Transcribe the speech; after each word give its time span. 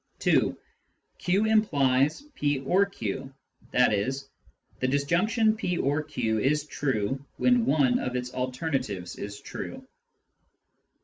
(2) 0.17 0.57
q 1.19 1.45
implies" 1.45 2.23
p 2.33 2.57
or 2.61 2.87
q 2.87 3.31
"—i.e. 3.75 4.11
the 4.79 4.87
disjunction" 4.87 5.55
p 5.55 5.77
or 5.77 6.01
q" 6.01 6.39
is 6.39 6.65
true 6.65 7.23
when 7.37 7.67
one 7.67 7.99
of 7.99 8.15
its 8.15 8.33
alternatives 8.33 9.15
is 9.17 9.39
true. 9.39 9.87